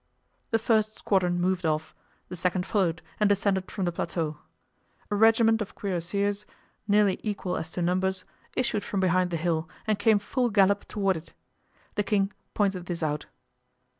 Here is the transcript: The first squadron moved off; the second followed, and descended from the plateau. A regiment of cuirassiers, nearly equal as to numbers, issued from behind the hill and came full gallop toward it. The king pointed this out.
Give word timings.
The 0.49 0.57
first 0.57 0.95
squadron 0.97 1.39
moved 1.39 1.63
off; 1.63 1.93
the 2.27 2.35
second 2.35 2.65
followed, 2.65 3.03
and 3.19 3.29
descended 3.29 3.69
from 3.69 3.85
the 3.85 3.91
plateau. 3.91 4.39
A 5.11 5.15
regiment 5.15 5.61
of 5.61 5.75
cuirassiers, 5.75 6.47
nearly 6.87 7.19
equal 7.21 7.55
as 7.55 7.69
to 7.73 7.83
numbers, 7.83 8.25
issued 8.55 8.83
from 8.83 8.99
behind 8.99 9.29
the 9.29 9.37
hill 9.37 9.69
and 9.85 9.99
came 9.99 10.17
full 10.17 10.49
gallop 10.49 10.87
toward 10.87 11.17
it. 11.17 11.33
The 11.93 12.03
king 12.03 12.33
pointed 12.55 12.87
this 12.87 13.03
out. 13.03 13.27